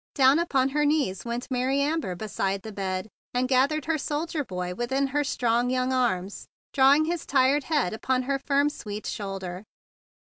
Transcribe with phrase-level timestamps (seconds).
[0.15, 4.73] Down upon her knees went Mary Amber beside that bed, and gathered her soldier boy
[4.73, 9.61] within her strong young arms, drawing his tired head upon her firm, sweet shoulder.